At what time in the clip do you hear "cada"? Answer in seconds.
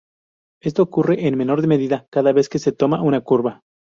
2.09-2.33